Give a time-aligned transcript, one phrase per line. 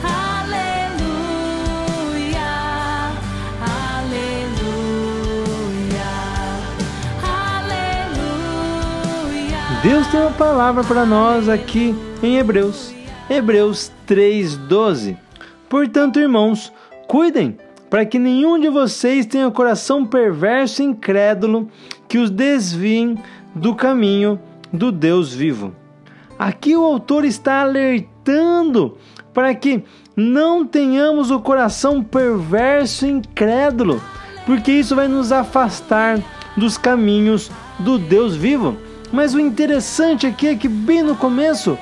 [0.00, 0.80] aleluia,
[8.80, 9.82] aleluia.
[9.82, 12.94] Deus tem uma palavra para nós aqui em Hebreus.
[13.28, 15.18] Hebreus 3:12.
[15.68, 16.72] Portanto, irmãos,
[17.06, 17.58] cuidem
[17.92, 21.68] para que nenhum de vocês tenha coração perverso e incrédulo
[22.08, 23.18] que os desviem
[23.54, 24.40] do caminho
[24.72, 25.74] do Deus vivo.
[26.38, 28.96] Aqui o autor está alertando
[29.34, 29.84] para que
[30.16, 34.00] não tenhamos o coração perverso e incrédulo,
[34.46, 36.18] porque isso vai nos afastar
[36.56, 38.74] dos caminhos do Deus vivo.
[39.12, 41.76] Mas o interessante aqui é que, bem no começo,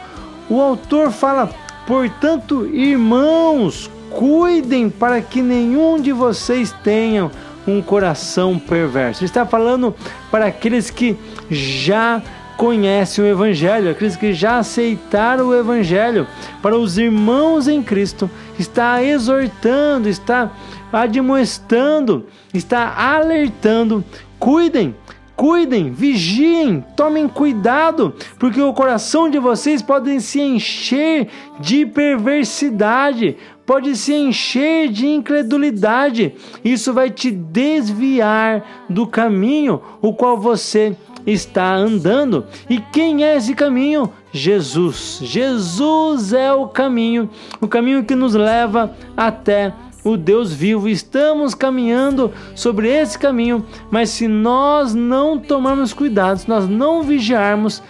[0.48, 1.48] o autor fala:
[1.86, 7.30] portanto, irmãos, cuidem para que nenhum de vocês tenha
[7.66, 9.20] um coração perverso.
[9.20, 9.94] Ele está falando
[10.30, 11.16] para aqueles que
[11.50, 12.22] já
[12.56, 16.26] conhecem o Evangelho, aqueles que já aceitaram o Evangelho,
[16.60, 20.50] para os irmãos em Cristo, está exortando, está
[20.92, 24.04] admoestando, está alertando.
[24.38, 24.94] Cuidem,
[25.34, 33.38] cuidem, vigiem, tomem cuidado, porque o coração de vocês pode se encher de perversidade,
[33.70, 36.34] pode se encher de incredulidade.
[36.64, 42.44] Isso vai te desviar do caminho o qual você está andando.
[42.68, 44.12] E quem é esse caminho?
[44.32, 45.20] Jesus.
[45.22, 50.88] Jesus é o caminho, o caminho que nos leva até o Deus vivo.
[50.88, 57.80] Estamos caminhando sobre esse caminho, mas se nós não tomarmos cuidado, se nós não vigiarmos,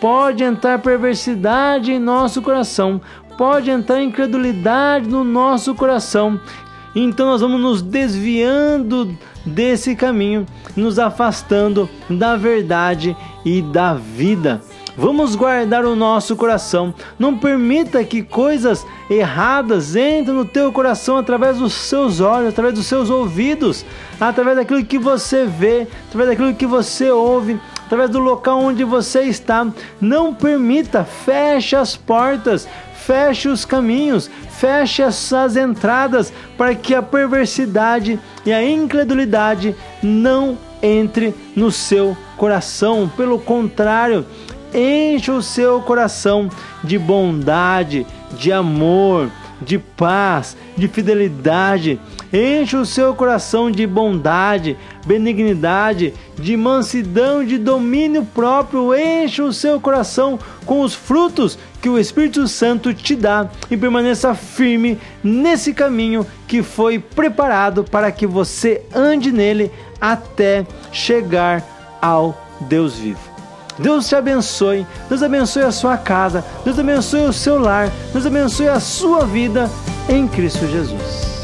[0.00, 2.98] pode entrar perversidade em nosso coração,
[3.38, 6.40] pode entrar incredulidade no nosso coração.
[6.94, 10.44] Então nós vamos nos desviando desse caminho,
[10.76, 14.60] nos afastando da verdade e da vida.
[14.96, 16.92] Vamos guardar o nosso coração.
[17.16, 22.86] Não permita que coisas erradas entrem no teu coração através dos seus olhos, através dos
[22.86, 23.86] seus ouvidos,
[24.20, 29.22] através daquilo que você vê, através daquilo que você ouve, através do local onde você
[29.22, 29.68] está.
[30.00, 32.66] Não permita, feche as portas,
[33.08, 41.34] feche os caminhos, feche essas entradas para que a perversidade e a incredulidade não entre
[41.56, 43.10] no seu coração.
[43.16, 44.26] Pelo contrário,
[44.74, 46.50] enche o seu coração
[46.84, 49.30] de bondade, de amor,
[49.60, 52.00] de paz, de fidelidade.
[52.32, 54.76] Enche o seu coração de bondade,
[55.06, 58.94] benignidade, de mansidão, de domínio próprio.
[58.94, 64.34] Enche o seu coração com os frutos que o Espírito Santo te dá e permaneça
[64.34, 69.70] firme nesse caminho que foi preparado para que você ande nele
[70.00, 71.64] até chegar
[72.00, 73.27] ao Deus vivo.
[73.78, 78.68] Deus te abençoe, Deus abençoe a sua casa, Deus abençoe o seu lar, Deus abençoe
[78.68, 79.70] a sua vida
[80.08, 81.37] em Cristo Jesus.